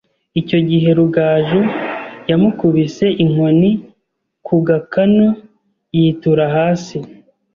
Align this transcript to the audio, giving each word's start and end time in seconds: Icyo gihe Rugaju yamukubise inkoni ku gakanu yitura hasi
Icyo 0.41 0.59
gihe 0.69 0.89
Rugaju 0.97 1.61
yamukubise 2.29 3.05
inkoni 3.23 3.71
ku 4.45 4.55
gakanu 4.67 5.25
yitura 5.97 6.45
hasi 6.55 6.97